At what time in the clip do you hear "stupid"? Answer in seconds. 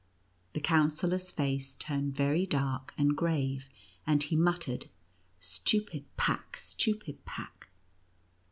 5.39-6.05, 6.57-7.23